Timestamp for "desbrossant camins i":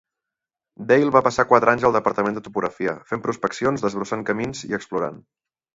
3.87-4.79